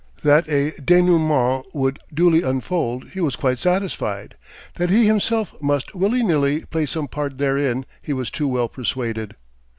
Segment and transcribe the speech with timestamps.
[0.23, 4.35] That a dénouement would duly unfold he was quite satisfied;
[4.73, 9.35] that he himself must willy nilly play some part therein he was too well persuaded.